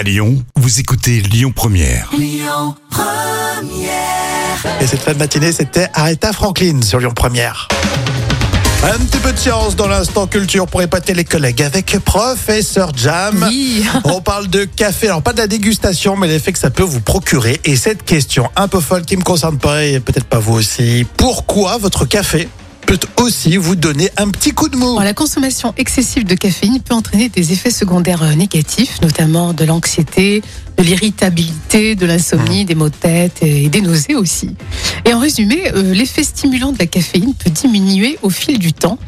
À 0.00 0.02
Lyon, 0.02 0.42
vous 0.56 0.80
écoutez 0.80 1.20
Lyon 1.20 1.52
Première. 1.54 2.10
Et 4.80 4.86
cette 4.86 5.02
fin 5.02 5.12
de 5.12 5.18
matinée, 5.18 5.52
c'était 5.52 5.88
Aretha 5.92 6.32
Franklin 6.32 6.80
sur 6.80 7.00
Lyon 7.00 7.12
Première. 7.14 7.68
Un 8.82 8.96
petit 8.96 9.18
peu 9.18 9.30
de 9.30 9.36
science 9.36 9.76
dans 9.76 9.88
l'instant 9.88 10.26
culture 10.26 10.66
pour 10.66 10.80
épater 10.80 11.12
les 11.12 11.24
collègues 11.24 11.60
avec 11.60 11.98
Professeur 12.02 12.92
Jam. 12.96 13.46
Oui. 13.46 13.84
On 14.04 14.22
parle 14.22 14.48
de 14.48 14.64
café, 14.64 15.08
alors 15.08 15.20
pas 15.20 15.34
de 15.34 15.38
la 15.38 15.46
dégustation, 15.46 16.16
mais 16.16 16.28
l'effet 16.28 16.52
que 16.52 16.58
ça 16.58 16.70
peut 16.70 16.82
vous 16.82 17.02
procurer. 17.02 17.60
Et 17.66 17.76
cette 17.76 18.02
question 18.02 18.48
un 18.56 18.68
peu 18.68 18.80
folle 18.80 19.02
qui 19.02 19.18
me 19.18 19.22
concerne 19.22 19.58
pas 19.58 19.84
et 19.84 20.00
peut-être 20.00 20.24
pas 20.24 20.38
vous 20.38 20.54
aussi. 20.54 21.06
Pourquoi 21.18 21.76
votre 21.76 22.06
café? 22.06 22.48
Peut 22.90 23.22
aussi 23.22 23.56
vous 23.56 23.76
donner 23.76 24.10
un 24.16 24.30
petit 24.30 24.50
coup 24.50 24.68
de 24.68 24.76
mou 24.76 24.98
la 24.98 25.14
consommation 25.14 25.72
excessive 25.76 26.24
de 26.24 26.34
caféine 26.34 26.80
peut 26.80 26.92
entraîner 26.92 27.28
des 27.28 27.52
effets 27.52 27.70
secondaires 27.70 28.24
euh, 28.24 28.34
négatifs, 28.34 29.00
notamment 29.00 29.52
de 29.52 29.64
l'anxiété, 29.64 30.42
de 30.76 30.82
l'irritabilité, 30.82 31.94
de 31.94 32.04
l'insomnie, 32.04 32.64
des 32.64 32.74
maux 32.74 32.88
de 32.88 32.94
tête 32.96 33.44
et 33.44 33.68
des 33.68 33.80
nausées 33.80 34.16
aussi. 34.16 34.56
Et 35.04 35.14
en 35.14 35.20
résumé, 35.20 35.70
euh, 35.72 35.94
l'effet 35.94 36.24
stimulant 36.24 36.72
de 36.72 36.80
la 36.80 36.86
caféine 36.86 37.32
peut 37.34 37.50
diminuer 37.50 38.18
au 38.22 38.30
fil 38.30 38.58
du 38.58 38.72
temps. 38.72 38.98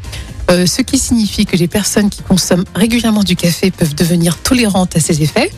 euh, 0.51 0.65
ce 0.67 0.83
qui 0.83 0.99
signifie 0.99 1.45
que 1.45 1.57
les 1.57 1.67
personnes 1.67 2.09
qui 2.09 2.23
consomment 2.23 2.65
régulièrement 2.77 3.25
du 3.25 3.35
café 3.35 3.73
peuvent 3.73 3.97
devenir 3.97 4.39
tolérantes 4.39 4.95
à 4.95 5.01
ces 5.01 5.23
effets. 5.23 5.51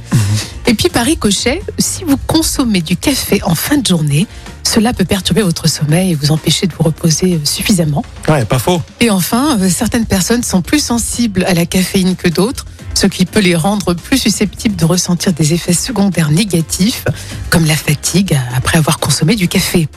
Et 0.67 0.73
puis 0.73 0.89
par 0.89 1.05
ricochet, 1.05 1.61
si 1.79 2.05
vous 2.05 2.17
consommez 2.27 2.81
du 2.81 2.97
café 2.97 3.43
en 3.43 3.55
fin 3.55 3.77
de 3.77 3.87
journée, 3.87 4.27
cela 4.75 4.93
peut 4.93 5.05
perturber 5.05 5.43
votre 5.43 5.69
sommeil 5.69 6.11
et 6.11 6.15
vous 6.15 6.33
empêcher 6.33 6.67
de 6.67 6.73
vous 6.75 6.83
reposer 6.83 7.35
euh, 7.35 7.45
suffisamment. 7.45 8.05
Ouais, 8.29 8.45
pas 8.45 8.59
faux. 8.59 8.83
Et 9.01 9.09
enfin, 9.11 9.57
euh, 9.61 9.69
certaines 9.71 10.07
personnes 10.07 10.43
sont 10.43 10.63
plus 10.63 10.81
sensibles 10.83 11.45
à 11.45 11.55
la 11.55 11.65
caféine 11.65 12.17
que 12.17 12.29
d'autres, 12.29 12.65
ce 12.95 13.07
qui 13.07 13.25
peut 13.25 13.41
les 13.41 13.55
rendre 13.55 13.95
plus 13.95 14.19
susceptibles 14.19 14.75
de 14.77 14.85
ressentir 14.85 15.33
des 15.33 15.53
effets 15.55 15.73
secondaires 15.73 16.31
négatifs, 16.31 17.05
comme 17.51 17.67
la 17.67 17.77
fatigue 17.77 18.37
après 18.57 18.79
avoir 18.79 18.99
consommé 18.99 19.37
du 19.37 19.47
café. 19.49 19.89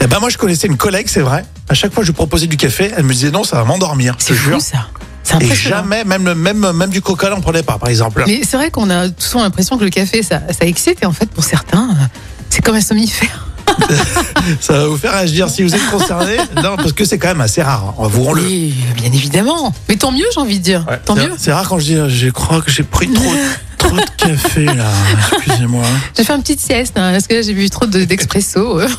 Eh 0.00 0.06
ben 0.06 0.18
moi 0.20 0.30
je 0.30 0.38
connaissais 0.38 0.66
une 0.66 0.76
collègue, 0.76 1.06
c'est 1.08 1.20
vrai. 1.20 1.44
À 1.68 1.74
chaque 1.74 1.92
fois 1.92 2.02
que 2.02 2.06
je 2.06 2.12
proposais 2.12 2.46
du 2.46 2.56
café, 2.56 2.92
elle 2.96 3.04
me 3.04 3.12
disait 3.12 3.30
non, 3.30 3.44
ça 3.44 3.56
va 3.56 3.64
m'endormir. 3.64 4.16
C'est 4.18 4.34
fou 4.34 4.50
jure. 4.50 4.60
ça. 4.60 4.88
Et 5.40 5.54
jamais, 5.54 6.04
même, 6.04 6.24
le- 6.26 6.34
même, 6.34 6.72
même 6.72 6.90
du 6.90 7.00
coca, 7.00 7.32
on 7.36 7.40
prenait 7.40 7.62
pas, 7.62 7.78
par 7.78 7.88
exemple. 7.88 8.22
Mais 8.26 8.42
c'est 8.44 8.56
vrai 8.56 8.70
qu'on 8.70 8.90
a 8.90 9.06
souvent 9.18 9.42
l'impression 9.42 9.78
que 9.78 9.84
le 9.84 9.90
café, 9.90 10.22
ça, 10.22 10.40
ça 10.56 10.66
excite, 10.66 10.98
et 11.02 11.06
en 11.06 11.12
fait, 11.12 11.26
pour 11.30 11.42
certains, 11.44 11.88
euh, 11.90 12.04
c'est 12.50 12.62
comme 12.62 12.76
un 12.76 12.80
somnifère. 12.80 13.48
Ça 14.60 14.74
va 14.74 14.86
vous 14.86 14.96
faire 14.96 15.14
agir 15.14 15.48
si 15.48 15.62
vous 15.62 15.74
êtes 15.74 15.90
concerné. 15.90 16.36
non, 16.62 16.76
parce 16.76 16.92
que 16.92 17.04
c'est 17.04 17.18
quand 17.18 17.28
même 17.28 17.40
assez 17.40 17.62
rare. 17.62 17.94
hein. 17.98 18.04
Avouons-le. 18.04 18.42
Oui, 18.42 18.74
bien 18.96 19.06
évidemment. 19.12 19.72
Mais 19.88 19.96
tant 19.96 20.12
mieux, 20.12 20.26
j'ai 20.34 20.40
envie 20.40 20.58
de 20.58 20.64
dire. 20.64 20.84
Ouais, 20.88 20.98
tant 21.04 21.14
mieux. 21.16 21.32
C'est 21.38 21.52
rare 21.52 21.68
quand 21.68 21.78
je 21.78 21.84
dis, 21.84 21.94
euh, 21.96 22.08
je 22.08 22.28
crois 22.30 22.60
que 22.60 22.70
j'ai 22.70 22.82
pris 22.82 23.10
trop, 23.12 23.32
trop 23.78 23.96
de 23.96 24.02
café 24.16 24.64
là. 24.66 24.84
Excusez-moi. 25.44 25.84
J'ai 26.16 26.24
fait 26.24 26.34
une 26.34 26.42
petite 26.42 26.60
sieste, 26.60 26.94
hein, 26.96 27.12
parce 27.12 27.26
que 27.26 27.34
là, 27.34 27.42
j'ai 27.42 27.54
bu 27.54 27.68
trop 27.70 27.86
de- 27.86 28.04
d'expresso. 28.04 28.80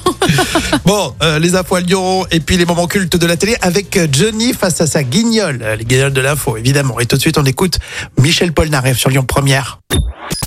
Bon, 0.86 1.14
euh, 1.24 1.40
les 1.40 1.56
infos 1.56 1.76
à 1.76 1.82
Lyon 1.82 2.26
et 2.32 2.40
puis 2.40 2.58
les 2.58 2.66
moments 2.66 2.88
cultes 2.88 3.16
de 3.16 3.26
la 3.26 3.38
télé 3.38 3.56
avec 3.62 3.96
euh, 3.98 4.08
Johnny 4.12 4.54
face 4.54 4.82
à 4.82 4.88
sa 4.88 5.04
guignole. 5.04 5.64
Les 5.80 5.86
guignols 5.86 6.14
de 6.14 6.22
l'info, 6.22 6.58
évidemment. 6.58 7.00
Et 7.00 7.06
tout 7.06 7.16
de 7.16 7.22
suite, 7.22 7.38
on 7.38 7.46
écoute 7.46 7.80
Michel 8.20 8.52
Polnareff 8.54 8.98
sur 8.98 9.10
Lyon 9.10 9.24
Première. 9.28 9.80